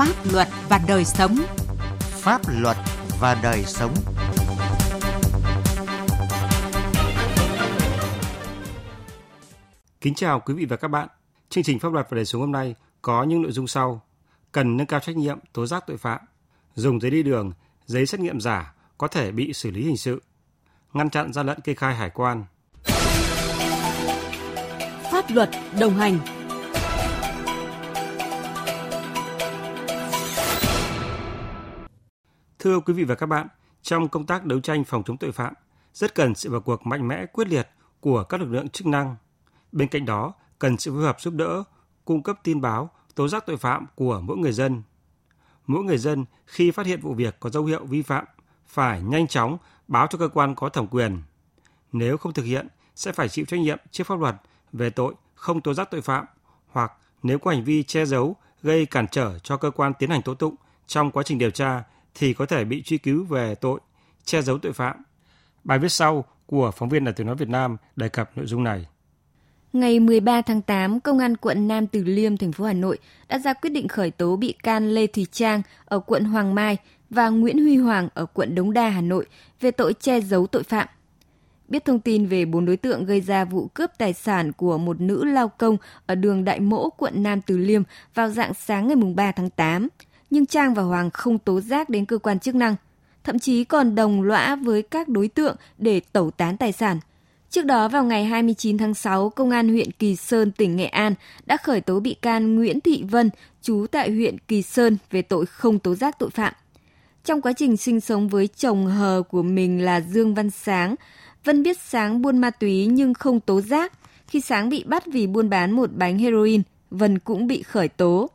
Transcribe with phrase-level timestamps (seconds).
[0.00, 1.36] Pháp luật và đời sống.
[2.00, 2.76] Pháp luật
[3.20, 3.94] và đời sống.
[10.00, 11.08] Kính chào quý vị và các bạn.
[11.48, 14.02] Chương trình Pháp luật và đời sống hôm nay có những nội dung sau.
[14.52, 16.20] Cần nâng cao trách nhiệm tố giác tội phạm,
[16.74, 17.52] dùng giấy đi đường,
[17.86, 20.22] giấy xét nghiệm giả có thể bị xử lý hình sự,
[20.92, 22.44] ngăn chặn gian lận kê khai hải quan.
[25.12, 26.18] Pháp luật đồng hành
[32.60, 33.46] Thưa quý vị và các bạn,
[33.82, 35.54] trong công tác đấu tranh phòng chống tội phạm,
[35.94, 37.68] rất cần sự vào cuộc mạnh mẽ quyết liệt
[38.00, 39.16] của các lực lượng chức năng.
[39.72, 41.64] Bên cạnh đó, cần sự phối hợp giúp đỡ,
[42.04, 44.82] cung cấp tin báo, tố giác tội phạm của mỗi người dân.
[45.66, 48.24] Mỗi người dân khi phát hiện vụ việc có dấu hiệu vi phạm
[48.66, 49.58] phải nhanh chóng
[49.88, 51.22] báo cho cơ quan có thẩm quyền.
[51.92, 54.36] Nếu không thực hiện, sẽ phải chịu trách nhiệm trước pháp luật
[54.72, 56.24] về tội không tố giác tội phạm
[56.68, 60.22] hoặc nếu có hành vi che giấu gây cản trở cho cơ quan tiến hành
[60.22, 60.54] tố tụng
[60.86, 61.82] trong quá trình điều tra
[62.14, 63.80] thì có thể bị truy cứu về tội
[64.24, 64.96] che giấu tội phạm.
[65.64, 68.64] Bài viết sau của phóng viên Đài tiếng nói Việt Nam đề cập nội dung
[68.64, 68.86] này.
[69.72, 73.38] Ngày 13 tháng 8, Công an quận Nam Từ Liêm, thành phố Hà Nội đã
[73.38, 76.76] ra quyết định khởi tố bị can Lê Thùy Trang ở quận Hoàng Mai
[77.10, 79.26] và Nguyễn Huy Hoàng ở quận Đống Đa, Hà Nội
[79.60, 80.88] về tội che giấu tội phạm.
[81.68, 85.00] Biết thông tin về bốn đối tượng gây ra vụ cướp tài sản của một
[85.00, 87.82] nữ lao công ở đường Đại Mỗ, quận Nam Từ Liêm
[88.14, 89.88] vào dạng sáng ngày 3 tháng 8,
[90.30, 92.76] nhưng Trang và Hoàng không tố giác đến cơ quan chức năng,
[93.24, 97.00] thậm chí còn đồng lõa với các đối tượng để tẩu tán tài sản.
[97.50, 101.14] Trước đó vào ngày 29 tháng 6, Công an huyện Kỳ Sơn, tỉnh Nghệ An
[101.46, 103.30] đã khởi tố bị can Nguyễn Thị Vân,
[103.62, 106.52] trú tại huyện Kỳ Sơn về tội không tố giác tội phạm.
[107.24, 110.94] Trong quá trình sinh sống với chồng hờ của mình là Dương Văn Sáng,
[111.44, 113.92] Vân biết Sáng buôn ma túy nhưng không tố giác.
[114.26, 118.30] Khi Sáng bị bắt vì buôn bán một bánh heroin, Vân cũng bị khởi tố.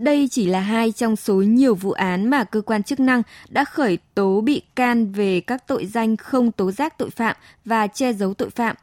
[0.00, 3.64] Đây chỉ là hai trong số nhiều vụ án mà cơ quan chức năng đã
[3.64, 8.12] khởi tố bị can về các tội danh không tố giác tội phạm và che
[8.12, 8.76] giấu tội phạm.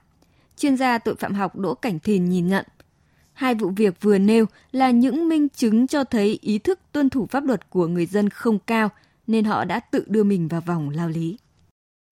[0.57, 2.65] Chuyên gia tội phạm học Đỗ Cảnh Thìn nhìn nhận.
[3.33, 7.25] Hai vụ việc vừa nêu là những minh chứng cho thấy ý thức tuân thủ
[7.25, 8.89] pháp luật của người dân không cao,
[9.27, 11.37] nên họ đã tự đưa mình vào vòng lao lý.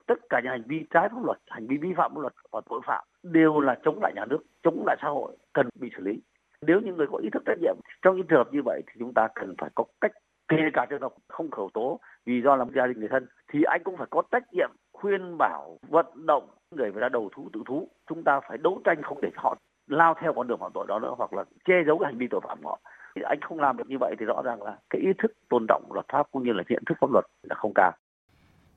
[0.07, 2.61] Tất cả những hành vi trái pháp luật, hành vi vi phạm pháp luật và
[2.69, 6.03] tội phạm đều là chống lại nhà nước, chống lại xã hội, cần bị xử
[6.03, 6.21] lý
[6.67, 8.93] nếu những người có ý thức trách nhiệm, trong những trường hợp như vậy thì
[8.99, 10.11] chúng ta cần phải có cách,
[10.47, 13.63] kể cả trường hợp không khởi tố, vì do làm gia đình người thân, thì
[13.63, 17.49] anh cũng phải có trách nhiệm khuyên bảo, vận động người phải ra đầu thú,
[17.53, 17.87] tự thú.
[18.09, 20.99] Chúng ta phải đấu tranh không để họ lao theo con đường phạm tội đó
[20.99, 22.79] nữa, hoặc là che giấu cái hành vi tội phạm của họ.
[23.15, 25.65] Thì anh không làm được như vậy thì rõ ràng là cái ý thức tôn
[25.69, 27.91] trọng luật pháp cũng như là nhận thức pháp luật là không cao.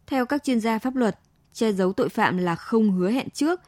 [0.07, 1.15] Theo các chuyên gia pháp luật,
[1.53, 3.61] che giấu tội phạm là không hứa hẹn trước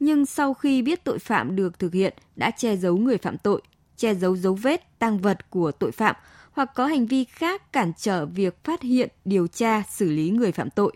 [0.00, 3.62] nhưng sau khi biết tội phạm được thực hiện đã che giấu người phạm tội,
[3.96, 6.16] che giấu dấu vết, tăng vật của tội phạm
[6.52, 10.52] hoặc có hành vi khác cản trở việc phát hiện, điều tra, xử lý người
[10.52, 10.92] phạm tội.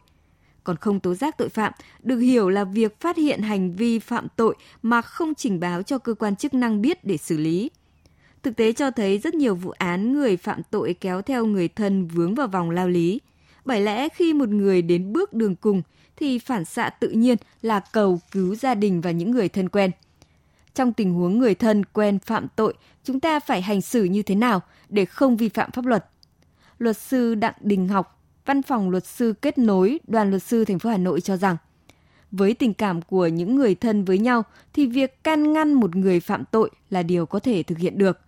[0.65, 4.27] Còn không tố giác tội phạm được hiểu là việc phát hiện hành vi phạm
[4.37, 7.71] tội mà không trình báo cho cơ quan chức năng biết để xử lý.
[8.43, 12.07] Thực tế cho thấy rất nhiều vụ án người phạm tội kéo theo người thân
[12.07, 13.21] vướng vào vòng lao lý.
[13.65, 15.83] Bởi lẽ khi một người đến bước đường cùng
[16.17, 19.91] thì phản xạ tự nhiên là cầu cứu gia đình và những người thân quen.
[20.75, 22.75] Trong tình huống người thân quen phạm tội,
[23.05, 26.05] chúng ta phải hành xử như thế nào để không vi phạm pháp luật?
[26.79, 30.79] Luật sư Đặng Đình Học, Văn phòng luật sư kết nối Đoàn luật sư thành
[30.79, 31.57] phố Hà Nội cho rằng
[32.31, 34.43] với tình cảm của những người thân với nhau
[34.73, 38.21] thì việc can ngăn một người phạm tội là điều có thể thực hiện được.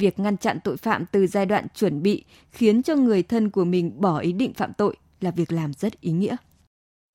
[0.00, 3.64] Việc ngăn chặn tội phạm từ giai đoạn chuẩn bị khiến cho người thân của
[3.64, 6.36] mình bỏ ý định phạm tội là việc làm rất ý nghĩa.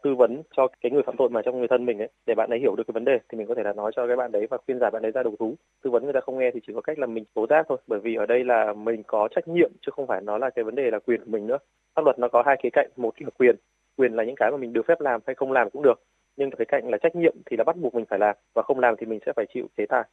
[0.04, 2.50] Tư vấn cho cái người phạm tội mà trong người thân mình ấy, để bạn
[2.50, 4.32] ấy hiểu được cái vấn đề thì mình có thể là nói cho cái bạn
[4.32, 5.56] đấy và khuyên giải bạn ấy ra đầu thú.
[5.84, 7.78] Tư vấn người ta không nghe thì chỉ có cách là mình tố giác thôi,
[7.88, 10.64] bởi vì ở đây là mình có trách nhiệm chứ không phải nó là cái
[10.64, 11.58] vấn đề là quyền của mình nữa.
[11.96, 13.56] Pháp luật nó có hai khía cạnh, một là quyền
[13.98, 16.02] quyền là những cái mà mình được phép làm hay không làm cũng được,
[16.38, 18.80] nhưng cái cạnh là trách nhiệm thì là bắt buộc mình phải làm và không
[18.80, 20.04] làm thì mình sẽ phải chịu chế tài.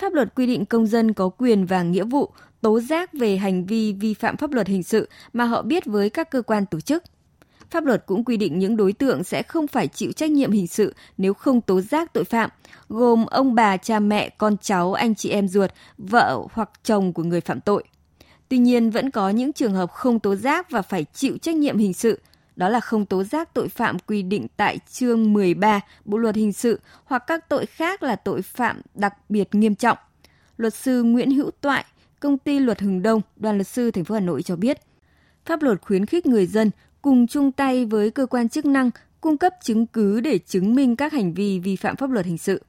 [0.00, 2.30] Pháp luật quy định công dân có quyền và nghĩa vụ
[2.60, 6.10] tố giác về hành vi vi phạm pháp luật hình sự mà họ biết với
[6.10, 7.02] các cơ quan tổ chức.
[7.70, 10.66] Pháp luật cũng quy định những đối tượng sẽ không phải chịu trách nhiệm hình
[10.66, 12.50] sự nếu không tố giác tội phạm,
[12.88, 17.22] gồm ông bà, cha mẹ, con cháu, anh chị em ruột, vợ hoặc chồng của
[17.22, 17.84] người phạm tội.
[18.48, 21.78] Tuy nhiên vẫn có những trường hợp không tố giác và phải chịu trách nhiệm
[21.78, 22.20] hình sự,
[22.56, 26.52] đó là không tố giác tội phạm quy định tại chương 13 Bộ luật hình
[26.52, 29.98] sự hoặc các tội khác là tội phạm đặc biệt nghiêm trọng.
[30.56, 31.84] Luật sư Nguyễn Hữu Toại,
[32.20, 34.80] công ty Luật Hừng Đông, đoàn luật sư thành phố Hà Nội cho biết,
[35.44, 36.70] pháp luật khuyến khích người dân
[37.02, 40.96] cùng chung tay với cơ quan chức năng cung cấp chứng cứ để chứng minh
[40.96, 42.62] các hành vi vi phạm pháp luật hình sự.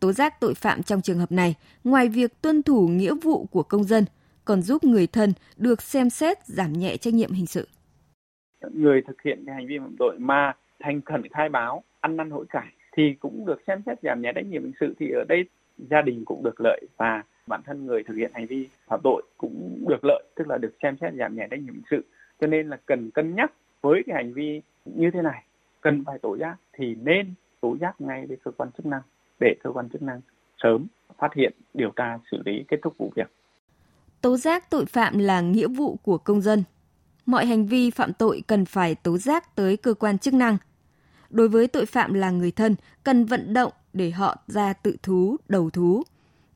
[0.00, 1.54] Tố giác tội phạm trong trường hợp này,
[1.84, 4.04] ngoài việc tuân thủ nghĩa vụ của công dân,
[4.44, 7.68] còn giúp người thân được xem xét giảm nhẹ trách nhiệm hình sự.
[8.72, 12.30] Người thực hiện cái hành vi phạm tội mà thành khẩn khai báo, ăn năn
[12.30, 15.24] hối cải thì cũng được xem xét giảm nhẹ trách nhiệm hình sự thì ở
[15.28, 15.44] đây
[15.90, 19.22] gia đình cũng được lợi và bản thân người thực hiện hành vi phạm tội
[19.36, 22.04] cũng được lợi tức là được xem xét giảm nhẹ trách nhiệm hình sự.
[22.40, 25.44] Cho nên là cần cân nhắc với cái hành vi như thế này.
[25.80, 29.02] Cần phải tố giác thì nên tố giác ngay với cơ quan chức năng
[29.40, 30.20] để cơ quan chức năng
[30.62, 30.86] sớm
[31.18, 33.30] phát hiện điều tra xử lý kết thúc vụ việc.
[34.20, 36.62] Tố giác tội phạm là nghĩa vụ của công dân
[37.28, 40.56] mọi hành vi phạm tội cần phải tố giác tới cơ quan chức năng
[41.30, 45.36] đối với tội phạm là người thân cần vận động để họ ra tự thú
[45.48, 46.02] đầu thú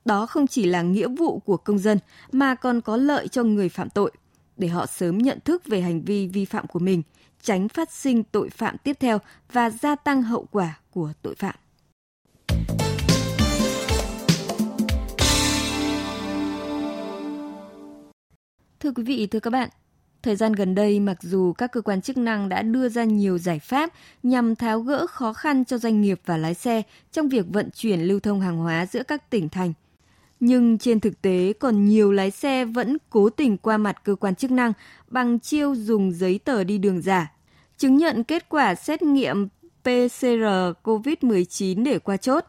[0.05, 1.99] đó không chỉ là nghĩa vụ của công dân
[2.33, 4.13] mà còn có lợi cho người phạm tội
[4.57, 7.03] để họ sớm nhận thức về hành vi vi phạm của mình,
[7.43, 9.19] tránh phát sinh tội phạm tiếp theo
[9.53, 11.55] và gia tăng hậu quả của tội phạm.
[18.81, 19.69] Thưa quý vị, thưa các bạn,
[20.23, 23.39] thời gian gần đây mặc dù các cơ quan chức năng đã đưa ra nhiều
[23.39, 23.91] giải pháp
[24.23, 26.83] nhằm tháo gỡ khó khăn cho doanh nghiệp và lái xe
[27.13, 29.73] trong việc vận chuyển lưu thông hàng hóa giữa các tỉnh thành,
[30.41, 34.35] nhưng trên thực tế còn nhiều lái xe vẫn cố tình qua mặt cơ quan
[34.35, 34.73] chức năng
[35.09, 37.33] bằng chiêu dùng giấy tờ đi đường giả,
[37.79, 39.49] chứng nhận kết quả xét nghiệm
[39.83, 40.45] PCR
[40.85, 42.45] COVID-19 để qua chốt.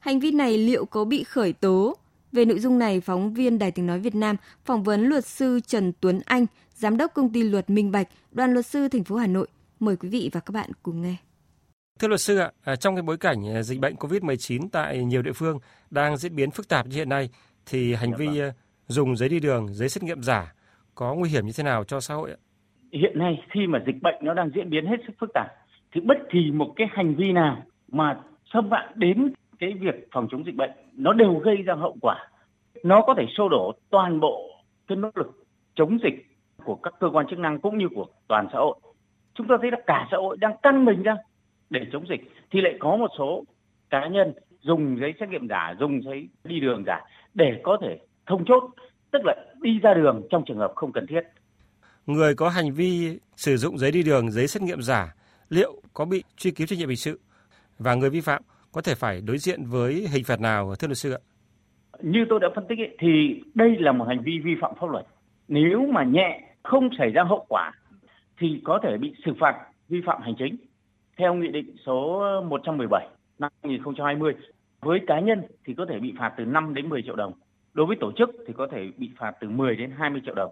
[0.00, 1.96] Hành vi này liệu có bị khởi tố?
[2.32, 5.60] Về nội dung này, phóng viên Đài tiếng nói Việt Nam phỏng vấn luật sư
[5.66, 9.16] Trần Tuấn Anh, giám đốc công ty luật Minh Bạch, đoàn luật sư thành phố
[9.16, 9.46] Hà Nội.
[9.80, 11.16] Mời quý vị và các bạn cùng nghe.
[12.00, 15.22] Thưa luật sư ạ, à, trong cái bối cảnh à, dịch bệnh COVID-19 tại nhiều
[15.22, 15.58] địa phương
[15.90, 17.28] đang diễn biến phức tạp như hiện nay,
[17.66, 18.40] thì hành dạ vi vâng.
[18.40, 18.52] À,
[18.86, 20.54] dùng giấy đi đường, giấy xét nghiệm giả
[20.94, 22.36] có nguy hiểm như thế nào cho xã hội ạ?
[22.92, 25.46] Hiện nay khi mà dịch bệnh nó đang diễn biến hết sức phức tạp,
[25.92, 28.20] thì bất kỳ một cái hành vi nào mà
[28.52, 32.28] xâm phạm đến cái việc phòng chống dịch bệnh nó đều gây ra hậu quả.
[32.82, 34.50] Nó có thể xô đổ toàn bộ
[34.86, 35.44] cái nỗ lực
[35.74, 36.33] chống dịch
[36.64, 38.76] của các cơ quan chức năng cũng như của toàn xã hội.
[39.34, 41.16] Chúng ta thấy là cả xã hội đang căng mình ra
[41.70, 42.20] để chống dịch
[42.50, 43.44] thì lại có một số
[43.90, 47.00] cá nhân dùng giấy xét nghiệm giả, dùng giấy đi đường giả
[47.34, 48.70] để có thể thông chốt,
[49.10, 51.20] tức là đi ra đường trong trường hợp không cần thiết.
[52.06, 55.14] Người có hành vi sử dụng giấy đi đường, giấy xét nghiệm giả
[55.48, 57.20] liệu có bị truy cứu trách nhiệm hình sự
[57.78, 58.42] và người vi phạm
[58.72, 61.20] có thể phải đối diện với hình phạt nào thưa luật sư ạ?
[62.02, 63.08] Như tôi đã phân tích ấy, thì
[63.54, 65.06] đây là một hành vi vi phạm pháp luật.
[65.48, 67.72] Nếu mà nhẹ không xảy ra hậu quả
[68.38, 70.56] thì có thể bị xử phạt vi phạm hành chính
[71.16, 73.08] theo Nghị định số 117
[73.38, 74.34] năm 2020.
[74.80, 77.32] Với cá nhân thì có thể bị phạt từ 5 đến 10 triệu đồng.
[77.74, 80.50] Đối với tổ chức thì có thể bị phạt từ 10 đến 20 triệu đồng.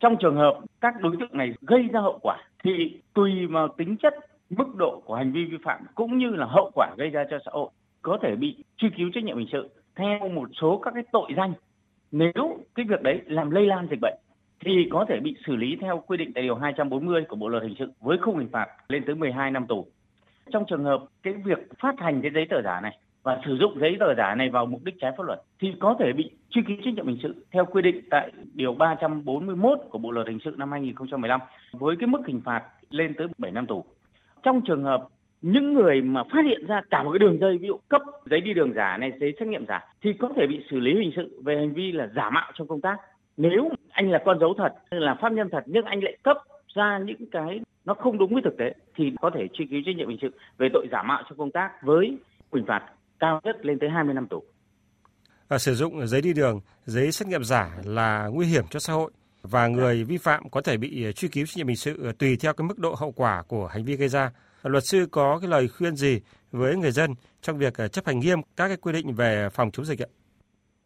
[0.00, 3.96] Trong trường hợp các đối tượng này gây ra hậu quả thì tùy vào tính
[3.96, 4.14] chất,
[4.50, 7.38] mức độ của hành vi vi phạm cũng như là hậu quả gây ra cho
[7.44, 7.70] xã hội
[8.02, 11.30] có thể bị truy cứu trách nhiệm hình sự theo một số các cái tội
[11.36, 11.52] danh.
[12.12, 14.14] Nếu cái việc đấy làm lây lan dịch bệnh
[14.64, 17.62] thì có thể bị xử lý theo quy định tại điều 240 của Bộ luật
[17.62, 19.86] hình sự với khung hình phạt lên tới 12 năm tù
[20.52, 23.78] trong trường hợp cái việc phát hành cái giấy tờ giả này và sử dụng
[23.80, 26.62] giấy tờ giả này vào mục đích trái pháp luật thì có thể bị truy
[26.66, 30.38] cứu trách nhiệm hình sự theo quy định tại điều 341 của Bộ luật hình
[30.44, 31.40] sự năm 2015
[31.72, 33.84] với cái mức hình phạt lên tới 7 năm tù.
[34.42, 35.08] Trong trường hợp
[35.42, 38.40] những người mà phát hiện ra cả một cái đường dây ví dụ cấp giấy
[38.40, 41.12] đi đường giả này, giấy xét nghiệm giả thì có thể bị xử lý hình
[41.16, 42.96] sự về hành vi là giả mạo trong công tác.
[43.36, 46.36] Nếu anh là con dấu thật, là pháp nhân thật nhưng anh lại cấp
[46.74, 49.96] ra những cái nó không đúng với thực tế thì có thể truy cứu trách
[49.96, 52.18] nhiệm hình sự về tội giả mạo trong công tác với
[52.52, 52.82] hình phạt
[53.18, 54.42] cao nhất lên tới 20 năm tù.
[55.48, 58.92] Và sử dụng giấy đi đường, giấy xét nghiệm giả là nguy hiểm cho xã
[58.92, 59.10] hội
[59.42, 62.52] và người vi phạm có thể bị truy cứu trách nhiệm hình sự tùy theo
[62.52, 64.30] cái mức độ hậu quả của hành vi gây ra.
[64.62, 66.20] Luật sư có cái lời khuyên gì
[66.52, 67.10] với người dân
[67.40, 70.10] trong việc chấp hành nghiêm các cái quy định về phòng chống dịch ạ?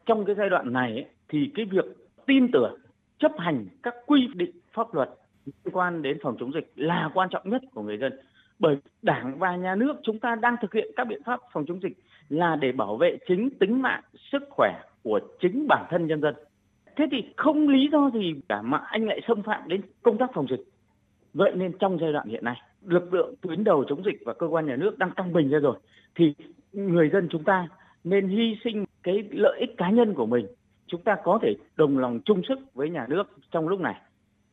[0.06, 1.84] Trong cái giai đoạn này thì cái việc
[2.26, 2.80] tin tưởng
[3.22, 5.08] chấp hành các quy định pháp luật
[5.46, 8.12] liên quan đến phòng chống dịch là quan trọng nhất của người dân.
[8.58, 11.80] Bởi đảng và nhà nước chúng ta đang thực hiện các biện pháp phòng chống
[11.82, 11.98] dịch
[12.28, 14.02] là để bảo vệ chính tính mạng,
[14.32, 16.34] sức khỏe của chính bản thân nhân dân.
[16.96, 20.30] Thế thì không lý do gì cả mà anh lại xâm phạm đến công tác
[20.34, 20.64] phòng dịch.
[21.34, 24.46] Vậy nên trong giai đoạn hiện nay, lực lượng tuyến đầu chống dịch và cơ
[24.46, 25.76] quan nhà nước đang căng bình ra rồi,
[26.14, 26.34] thì
[26.72, 27.68] người dân chúng ta
[28.04, 30.46] nên hy sinh cái lợi ích cá nhân của mình
[30.92, 33.94] chúng ta có thể đồng lòng chung sức với nhà nước trong lúc này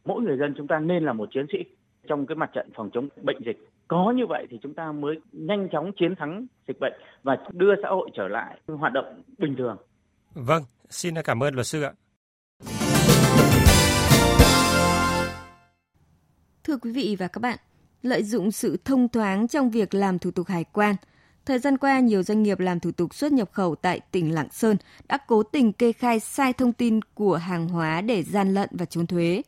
[0.06, 1.58] mỗi người dân chúng ta nên là một chiến sĩ
[2.08, 3.70] trong cái mặt trận phòng chống bệnh dịch.
[3.88, 6.94] Có như vậy thì chúng ta mới nhanh chóng chiến thắng dịch bệnh
[7.24, 9.78] và đưa xã hội trở lại hoạt động bình thường.
[10.34, 11.92] Vâng, xin cảm ơn luật sư ạ.
[16.64, 17.58] Thưa quý vị và các bạn,
[18.02, 20.96] lợi dụng sự thông thoáng trong việc làm thủ tục hải quan,
[21.50, 24.50] Thời gian qua, nhiều doanh nghiệp làm thủ tục xuất nhập khẩu tại tỉnh Lạng
[24.52, 24.78] Sơn
[25.08, 28.86] đã cố tình kê khai sai thông tin của hàng hóa để gian lận và
[28.86, 29.42] trốn thuế.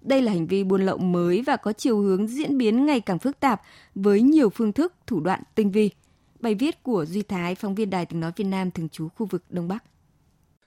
[0.00, 3.18] Đây là hành vi buôn lậu mới và có chiều hướng diễn biến ngày càng
[3.18, 3.62] phức tạp
[3.94, 5.90] với nhiều phương thức, thủ đoạn tinh vi.
[6.40, 9.26] Bài viết của Duy Thái, phóng viên Đài tiếng nói Việt Nam thường trú khu
[9.26, 9.84] vực Đông Bắc.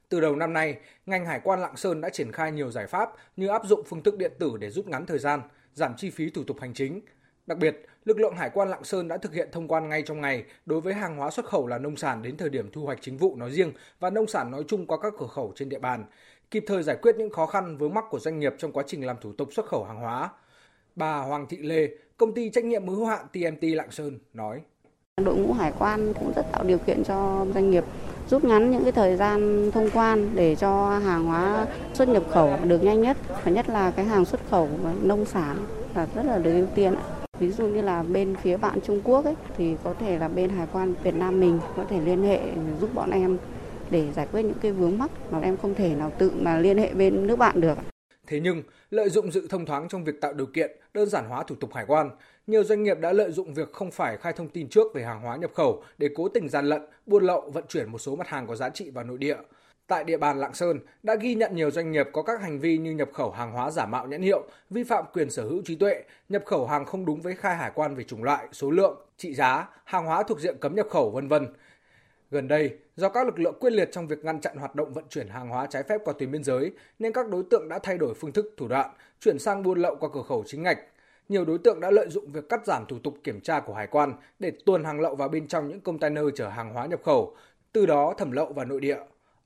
[0.10, 3.10] Từ đầu năm nay, ngành hải quan Lạng Sơn đã triển khai nhiều giải pháp
[3.38, 5.42] như áp dụng phương thức điện tử để rút ngắn thời gian,
[5.74, 7.02] giảm chi phí thủ tục hành chính.
[7.50, 10.22] Đặc biệt, lực lượng hải quan Lạng Sơn đã thực hiện thông quan ngay trong
[10.22, 12.98] ngày đối với hàng hóa xuất khẩu là nông sản đến thời điểm thu hoạch
[13.01, 15.79] chính vụ nói riêng và nông sản nói chung qua các cửa khẩu trên địa
[15.79, 16.06] bàn,
[16.51, 19.06] kịp thời giải quyết những khó khăn vướng mắc của doanh nghiệp trong quá trình
[19.06, 20.29] làm thủ tục xuất khẩu hàng hóa.
[20.96, 21.88] Bà Hoàng Thị Lê,
[22.18, 24.62] công ty trách nhiệm hữu hạn TMT Lạng Sơn nói:
[25.25, 27.84] Đội ngũ hải quan cũng rất tạo điều kiện cho doanh nghiệp
[28.29, 32.58] rút ngắn những cái thời gian thông quan để cho hàng hóa xuất nhập khẩu
[32.63, 34.70] được nhanh nhất và nhất là cái hàng xuất khẩu
[35.01, 35.65] nông sản
[35.96, 36.96] là rất là được ưu tiên
[37.39, 40.50] ví dụ như là bên phía bạn Trung Quốc ấy thì có thể là bên
[40.50, 42.39] hải quan Việt Nam mình có thể liên hệ
[42.81, 43.38] giúp bọn em
[43.91, 46.77] để giải quyết những cái vướng mắc mà em không thể nào tự mà liên
[46.77, 47.77] hệ bên nước bạn được.
[48.27, 51.43] Thế nhưng, lợi dụng sự thông thoáng trong việc tạo điều kiện, đơn giản hóa
[51.43, 52.10] thủ tục hải quan,
[52.50, 55.22] nhiều doanh nghiệp đã lợi dụng việc không phải khai thông tin trước về hàng
[55.22, 58.27] hóa nhập khẩu để cố tình gian lận, buôn lậu, vận chuyển một số mặt
[58.27, 59.38] hàng có giá trị vào nội địa.
[59.88, 62.77] Tại địa bàn Lạng Sơn đã ghi nhận nhiều doanh nghiệp có các hành vi
[62.77, 65.75] như nhập khẩu hàng hóa giả mạo nhãn hiệu, vi phạm quyền sở hữu trí
[65.75, 68.98] tuệ, nhập khẩu hàng không đúng với khai hải quan về chủng loại, số lượng,
[69.18, 71.48] trị giá, hàng hóa thuộc diện cấm nhập khẩu vân vân.
[72.32, 75.06] Gần đây, do các lực lượng quyết liệt trong việc ngăn chặn hoạt động vận
[75.10, 77.98] chuyển hàng hóa trái phép qua tuyến biên giới, nên các đối tượng đã thay
[77.98, 78.89] đổi phương thức thủ đoạn,
[79.20, 80.79] chuyển sang buôn lậu qua cửa khẩu chính ngạch.
[81.30, 83.88] Nhiều đối tượng đã lợi dụng việc cắt giảm thủ tục kiểm tra của hải
[83.88, 87.36] quan để tuồn hàng lậu vào bên trong những container chở hàng hóa nhập khẩu,
[87.74, 88.98] từ đó thẩm lậu vào nội địa.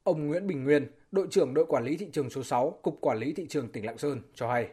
[0.04, 3.18] Ông Nguyễn Bình Nguyên, đội trưởng đội quản lý thị trường số 6, Cục Quản
[3.18, 4.70] lý Thị trường tỉnh Lạng Sơn cho hay.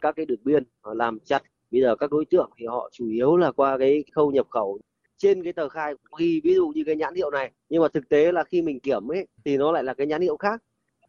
[0.00, 3.36] Các cái đường biên làm chặt, bây giờ các đối tượng thì họ chủ yếu
[3.36, 4.78] là qua cái khâu nhập khẩu
[5.16, 8.08] trên cái tờ khai ghi ví dụ như cái nhãn hiệu này nhưng mà thực
[8.08, 10.62] tế là khi mình kiểm ấy thì nó lại là cái nhãn hiệu khác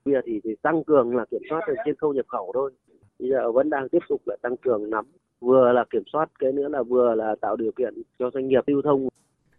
[0.05, 2.71] bây giờ thì, thì tăng cường là kiểm soát trên khâu nhập khẩu thôi
[3.19, 5.05] bây giờ vẫn đang tiếp tục là tăng cường nắm
[5.39, 8.63] vừa là kiểm soát cái nữa là vừa là tạo điều kiện cho doanh nghiệp
[8.67, 9.07] lưu thông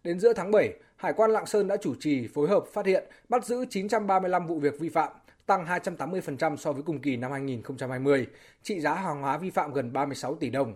[0.03, 3.03] Đến giữa tháng 7, Hải quan Lạng Sơn đã chủ trì phối hợp phát hiện,
[3.29, 5.11] bắt giữ 935 vụ việc vi phạm,
[5.45, 8.27] tăng 280% so với cùng kỳ năm 2020,
[8.63, 10.73] trị giá hàng hóa vi phạm gần 36 tỷ đồng.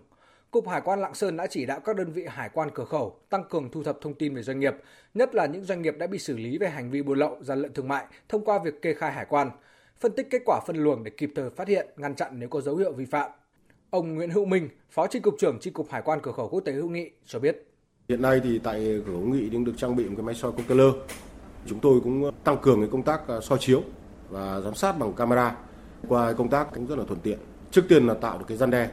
[0.52, 3.20] Cục Hải quan Lạng Sơn đã chỉ đạo các đơn vị hải quan cửa khẩu
[3.30, 4.76] tăng cường thu thập thông tin về doanh nghiệp,
[5.14, 7.62] nhất là những doanh nghiệp đã bị xử lý về hành vi buôn lậu, gian
[7.62, 9.52] lận thương mại thông qua việc kê khai hải quan,
[10.00, 12.62] phân tích kết quả phân luồng để kịp thời phát hiện, ngăn chặn nếu có
[12.62, 13.32] dấu hiệu vi phạm.
[13.94, 16.60] Ông Nguyễn Hữu Minh, Phó Chi cục trưởng Chi cục Hải quan cửa khẩu quốc
[16.60, 17.68] tế Hữu Nghị cho biết.
[18.10, 20.52] Hiện nay thì tại cửa Hữu Nghị đang được trang bị một cái máy soi
[20.52, 20.88] container.
[21.66, 23.84] Chúng tôi cũng tăng cường cái công tác à, soi chiếu
[24.30, 25.56] và giám sát bằng camera.
[26.08, 27.40] Qua công tác cũng rất là thuận tiện.
[27.72, 28.90] Trước tiên là tạo được cái gian đe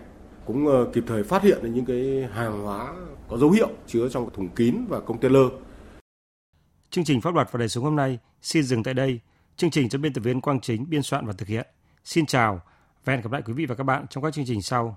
[0.46, 2.94] cũng ờ, kịp thời phát hiện được những cái hàng hóa
[3.28, 5.46] có dấu hiệu chứa trong thùng kín và container.
[6.90, 9.20] Chương trình pháp luật và đời sống hôm nay xin dừng tại đây.
[9.56, 11.66] Chương trình do biên tập viên Quang Chính biên soạn và thực hiện.
[12.04, 12.60] Xin chào
[13.04, 14.96] và hẹn gặp lại quý vị và các bạn trong các chương trình sau.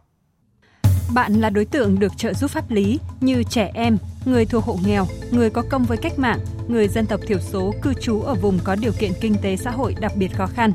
[1.14, 4.78] Bạn là đối tượng được trợ giúp pháp lý như trẻ em, người thuộc hộ
[4.86, 8.36] nghèo, người có công với cách mạng, người dân tộc thiểu số cư trú ở
[8.36, 10.72] vùng có điều kiện kinh tế xã hội đặc biệt khó khăn.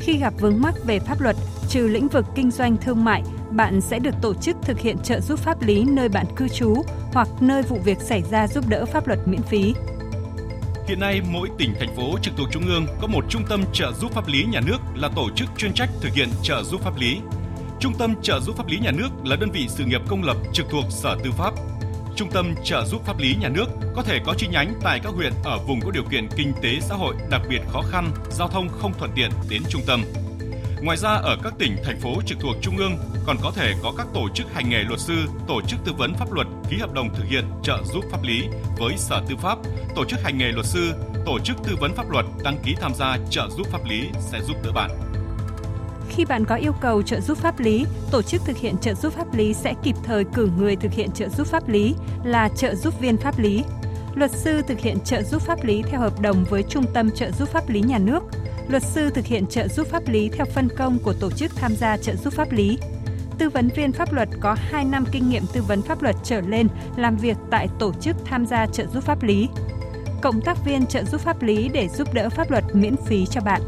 [0.00, 1.36] Khi gặp vướng mắc về pháp luật,
[1.68, 5.20] trừ lĩnh vực kinh doanh thương mại, bạn sẽ được tổ chức thực hiện trợ
[5.20, 8.84] giúp pháp lý nơi bạn cư trú hoặc nơi vụ việc xảy ra giúp đỡ
[8.86, 9.74] pháp luật miễn phí.
[10.88, 13.92] Hiện nay, mỗi tỉnh, thành phố trực thuộc Trung ương có một trung tâm trợ
[13.92, 16.96] giúp pháp lý nhà nước là tổ chức chuyên trách thực hiện trợ giúp pháp
[16.96, 17.18] lý.
[17.80, 20.36] Trung tâm trợ giúp pháp lý nhà nước là đơn vị sự nghiệp công lập
[20.52, 21.54] trực thuộc Sở Tư pháp.
[22.16, 25.12] Trung tâm trợ giúp pháp lý nhà nước có thể có chi nhánh tại các
[25.14, 28.48] huyện ở vùng có điều kiện kinh tế xã hội đặc biệt khó khăn, giao
[28.48, 30.04] thông không thuận tiện đến trung tâm.
[30.82, 33.92] Ngoài ra ở các tỉnh, thành phố trực thuộc Trung ương còn có thể có
[33.98, 35.14] các tổ chức hành nghề luật sư,
[35.48, 38.48] tổ chức tư vấn pháp luật ký hợp đồng thực hiện trợ giúp pháp lý
[38.78, 39.58] với Sở Tư pháp,
[39.94, 40.92] tổ chức hành nghề luật sư,
[41.26, 44.40] tổ chức tư vấn pháp luật đăng ký tham gia trợ giúp pháp lý sẽ
[44.40, 44.90] giúp đỡ bạn.
[46.08, 49.12] Khi bạn có yêu cầu trợ giúp pháp lý, tổ chức thực hiện trợ giúp
[49.12, 52.74] pháp lý sẽ kịp thời cử người thực hiện trợ giúp pháp lý là trợ
[52.74, 53.64] giúp viên pháp lý.
[54.14, 57.30] Luật sư thực hiện trợ giúp pháp lý theo hợp đồng với Trung tâm trợ
[57.30, 58.22] giúp pháp lý nhà nước.
[58.68, 61.76] Luật sư thực hiện trợ giúp pháp lý theo phân công của tổ chức tham
[61.76, 62.78] gia trợ giúp pháp lý.
[63.42, 66.40] Tư vấn viên pháp luật có 2 năm kinh nghiệm tư vấn pháp luật trở
[66.40, 69.48] lên làm việc tại tổ chức tham gia trợ giúp pháp lý.
[70.20, 73.40] Cộng tác viên trợ giúp pháp lý để giúp đỡ pháp luật miễn phí cho
[73.40, 73.60] bạn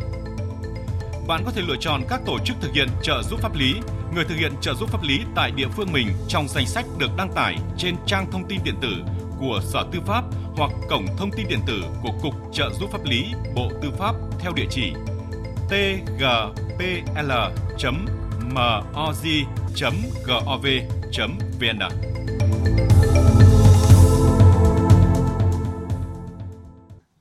[1.28, 3.74] bạn có thể lựa chọn các tổ chức thực hiện trợ giúp pháp lý,
[4.14, 7.10] người thực hiện trợ giúp pháp lý tại địa phương mình trong danh sách được
[7.16, 8.92] đăng tải trên trang thông tin điện tử
[9.40, 10.24] của Sở Tư pháp
[10.56, 14.14] hoặc cổng thông tin điện tử của Cục Trợ giúp pháp lý Bộ Tư pháp
[14.40, 14.92] theo địa chỉ
[15.68, 17.32] tgpl
[18.54, 19.44] moz
[20.22, 20.64] gov
[21.58, 21.82] vn.